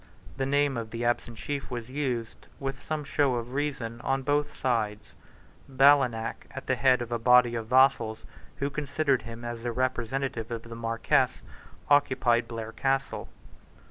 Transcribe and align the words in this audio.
The 0.37 0.47
name 0.47 0.77
of 0.77 0.89
the 0.89 1.05
absent 1.05 1.37
chief 1.37 1.69
was 1.69 1.91
used, 1.91 2.47
with 2.59 2.81
some 2.81 3.03
show 3.03 3.35
of 3.35 3.53
reason, 3.53 4.01
on 4.03 4.23
both 4.23 4.57
sides. 4.57 5.13
Ballenach, 5.69 6.47
at 6.49 6.65
the 6.65 6.73
head 6.73 7.03
of 7.03 7.11
a 7.11 7.19
body 7.19 7.53
of 7.53 7.67
vassals 7.67 8.25
who 8.55 8.71
considered 8.71 9.21
him 9.21 9.45
as 9.45 9.61
the 9.61 9.71
representative 9.71 10.49
of 10.49 10.63
the 10.63 10.75
Marquess, 10.75 11.43
occupied 11.87 12.47
Blair 12.47 12.71
Castle. 12.71 13.29